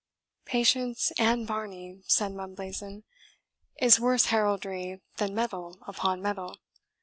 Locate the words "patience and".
0.45-1.45